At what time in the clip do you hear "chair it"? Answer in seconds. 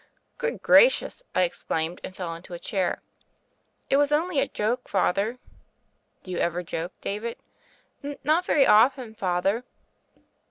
2.59-3.97